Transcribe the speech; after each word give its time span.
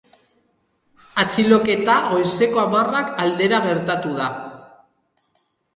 Atxiloketa 1.25 1.99
goizeko 2.15 2.63
hamarrak 2.65 3.15
aldera 3.27 3.63
gertatu 3.71 4.19
da. 4.23 4.35